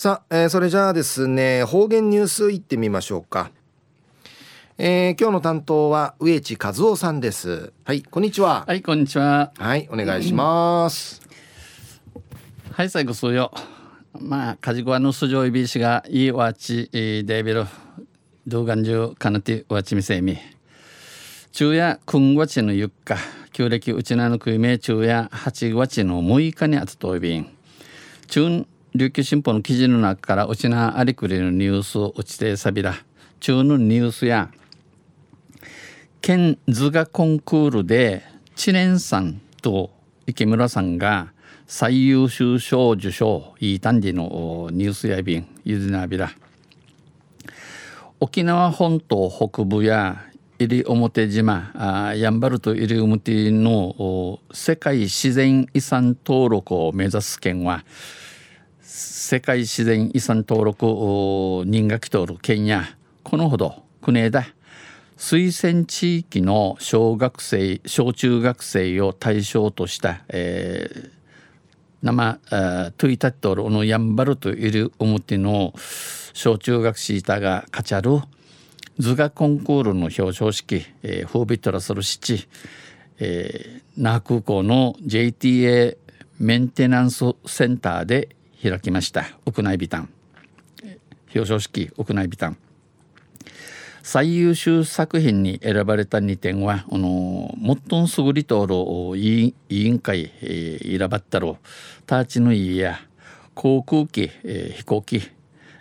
[0.00, 3.50] さあ、えー、それじゃあですね方言ニュースいってみましょうか。
[4.78, 7.74] えー、今日の担当は植地和夫さんです。
[7.84, 8.64] はいこんにちは。
[8.66, 9.52] はいこんにちは。
[9.58, 11.20] はいお願いします、
[12.72, 13.52] はい最後そうよ。
[14.18, 17.66] まあカジコアの素性いびしがいいわちデービル
[18.46, 20.38] 動画中かなてわちみせみ。
[21.52, 23.18] 昼夜9月の4日
[23.52, 27.54] 旧暦うちなのくいめ昼夜8月の6日にあたといびん。
[28.28, 32.94] 中琉球新報の記事の中からうちなありくりのニュースをうちてさびら。
[33.38, 34.50] 中のニュースや
[36.20, 38.24] 県図画コンクールで
[38.56, 39.90] 知念さんと
[40.26, 41.32] 池村さんが
[41.68, 46.32] 最優秀賞受賞いい単時のニュースやびんゆずなびら。
[48.18, 50.24] 沖縄本島北部や
[50.58, 51.70] 西表島
[52.08, 57.84] あやんばると西表の世界自然遺産登録を目指す県は
[58.92, 62.82] 世界自然遺産登録人が来とる県や
[63.22, 64.44] このほど国枝。
[65.16, 71.10] 推薦地域の小学生小中学生を対象とした、えー、
[72.02, 72.40] 生
[72.96, 75.72] トゥイタットルのやんばるといる表の
[76.32, 78.18] 小中学シータがかちゃる
[78.98, 82.48] 図画コンクールの表彰式、えー、フービットラスル七、
[83.20, 85.96] えー、那覇空港の JTA
[86.40, 89.24] メンテナンスセンターで開きました。
[89.46, 90.08] 屋内ビタン
[91.34, 92.56] 表彰式屋内ビタン
[94.02, 97.54] 最優秀作品に選ばれた2点はあの
[97.90, 98.74] 最も優りとる
[99.18, 101.58] 委員会、えー、選ばったろ
[102.06, 102.98] ターチの家や
[103.54, 105.22] 航空機、えー、飛行機、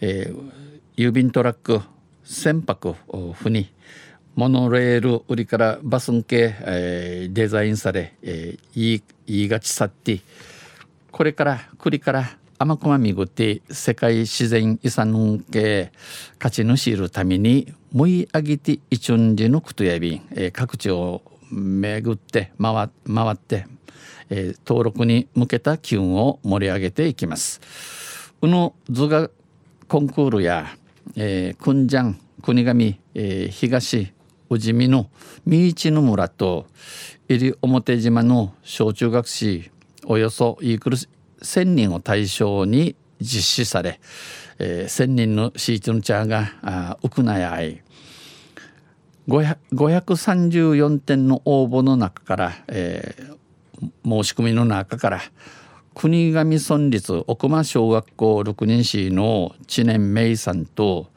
[0.00, 0.52] えー、
[0.96, 1.80] 郵便トラック
[2.22, 2.94] 船舶
[3.34, 3.70] 船
[4.34, 10.20] モノレール売りからバスン系、えー、デザインされ、えー、言い言いがちさって
[11.10, 12.30] これから栗から
[12.62, 15.90] 天熊みぐって世界自然遺産系
[16.38, 23.66] 勝ち主いるためにもいあげていちゅんじのくとやびん、えー、各地を巡って回回って、
[24.30, 27.60] えー、登録に向けた機運を盛り上げていきます。
[28.40, 29.28] うの図画
[29.88, 30.68] コンクールや、
[31.16, 34.12] えー、くんじゃん国神、えー、東
[34.50, 35.10] 宇治美の
[35.44, 36.66] 三市の村と
[37.28, 39.68] 入表島の小中学生
[40.04, 40.96] およそいくる
[41.42, 44.00] 1,000人を対象に実施され、
[44.58, 47.82] えー、1,000人のシーチのチャーがウクナやあい。
[49.28, 55.20] 534点の応募の中から、えー、申し込みの中から
[55.94, 61.08] 国頭村立奥間小学校6年生の知念芽衣さんと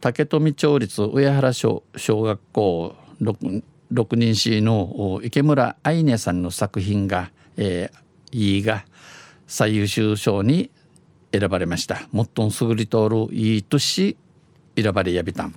[0.00, 3.62] 竹富町立上原小学校 6,
[3.92, 8.84] 6人生の池村愛音さんの作品が、えー、いいが
[9.48, 10.70] 最優秀賞に
[11.32, 11.96] 選ばれました。
[11.96, 12.26] 最も
[12.70, 14.16] 優りとるいい年
[14.76, 15.54] 選ばれやびたん。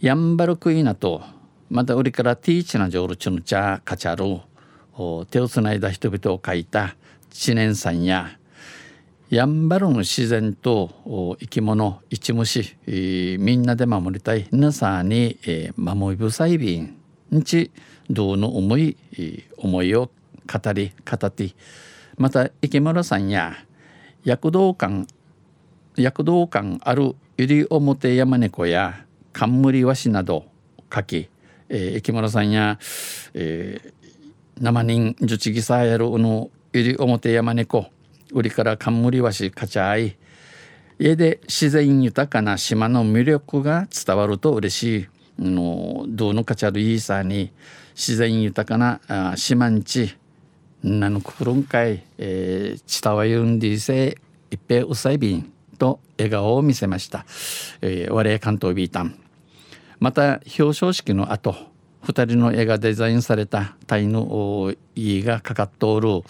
[0.00, 1.22] やんばるクイナと
[1.70, 4.42] また売りからティーチなジョールチュヌチャーカチャル
[5.26, 6.96] 手をつないだ人々を書いた
[7.30, 8.36] 知念さんや
[9.28, 12.76] やんばるの自然と生き物一虫
[13.38, 15.38] みんなで守りたい皆さんに
[15.76, 16.96] 守りぶさいびん
[17.32, 17.70] んち
[18.10, 18.96] どうの思い
[19.56, 20.10] 思いを
[20.50, 21.54] 語り語って
[22.16, 23.54] また池村さんや
[24.24, 25.06] 躍動感
[25.96, 30.46] 躍動感ある百合表山猫や冠和紙など
[30.92, 31.28] 書き、
[31.68, 32.78] えー、池村さんや、
[33.34, 33.92] えー、
[34.60, 37.86] 生人樹地ギサやるの百合表山猫
[38.32, 40.16] 売りから冠和紙かちゃい
[40.98, 45.08] 家で自然豊かな島の魅力が伝わると嬉しい。
[45.40, 47.50] のどうのかちゃるいいさに
[47.94, 49.00] 自然豊かな
[49.32, 50.16] あ島んち
[50.82, 54.18] なのくくるんかい、えー、ちたわゆんでいせ
[54.50, 57.24] いっぺうさいびんと笑顔を見せました、
[57.80, 59.18] えー、我関東ビータン。
[59.98, 61.54] また表彰式の後
[62.02, 66.22] 二人の絵がデザインされたタイの家がかかっておる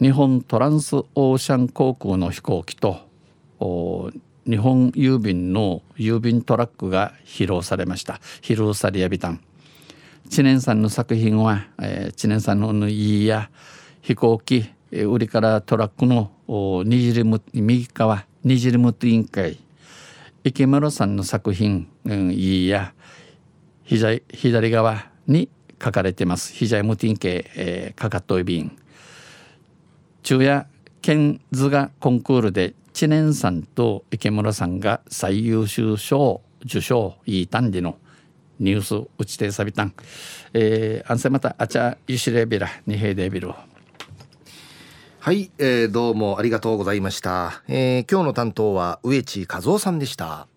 [0.00, 3.02] 日本トランスオーシャン航空の飛行機と
[4.46, 8.20] 日本郵便の郵便トラックが披露されました。
[8.42, 9.40] 披露されやびたん。
[10.28, 13.50] 知念さんの作品は、えー、知念さんの縫いや
[14.00, 16.30] 飛行機売りからトラックの
[16.84, 19.58] にじりむ右側にじりむと委員会。
[20.44, 22.92] 池村さんの作品、うん、いいや。
[23.84, 25.48] 左左側に
[25.82, 26.52] 書かれてます。
[26.52, 28.76] 左ムティン系、えー、かかといびん。
[30.22, 30.66] 昼夜
[31.02, 37.98] 県図画コンクールで知念さんと池村さんが最優秀賞受賞いいたんでの
[38.60, 39.94] ニュースうちてさびたん、
[40.52, 43.52] えー、あんせまたあちゃゆしれびらにへいでびる
[45.20, 50.48] はい、えー、どうもありがとうございました、えー、今日の担当は植地和夫さんでした。